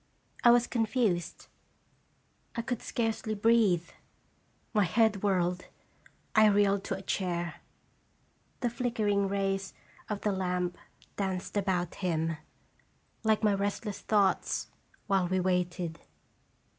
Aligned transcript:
1 0.43 0.51
was 0.51 0.65
confused. 0.65 1.45
I 2.55 2.63
could 2.63 2.81
scarcely 2.81 3.35
breathe. 3.35 3.87
My 4.73 4.83
head 4.85 5.21
whirled. 5.21 5.67
I 6.35 6.47
reeled 6.47 6.83
to 6.85 6.95
a 6.97 7.03
chair. 7.03 7.57
The 8.61 8.71
flickering 8.71 9.27
rays 9.27 9.75
of 10.09 10.21
the 10.21 10.31
lamp 10.31 10.75
danced 11.17 11.55
about 11.55 11.93
him, 12.01 12.37
like 13.23 13.43
my 13.43 13.53
restless 13.53 13.99
thoughts, 13.99 14.71
while 15.05 15.27
we 15.27 15.39
waited. 15.39 15.99